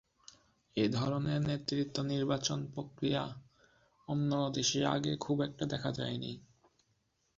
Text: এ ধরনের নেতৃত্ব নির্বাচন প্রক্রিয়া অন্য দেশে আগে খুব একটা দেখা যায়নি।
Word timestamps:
এ 0.77 0.85
ধরনের 0.89 1.39
নেতৃত্ব 1.41 1.97
নির্বাচন 2.03 2.59
প্রক্রিয়া 2.73 3.23
অন্য 4.07 4.31
দেশে 4.53 4.81
আগে 4.85 5.13
খুব 5.17 5.37
একটা 5.41 5.63
দেখা 5.65 5.91
যায়নি। 5.91 6.31